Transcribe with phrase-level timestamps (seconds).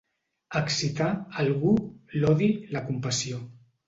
[0.59, 1.09] Excitar,
[1.43, 1.73] algú,
[2.23, 3.41] l'odi, la compassió.